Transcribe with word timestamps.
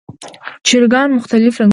چرګان 0.67 1.09
مختلف 1.17 1.53
رنګونه 1.55 1.67
لري. 1.67 1.69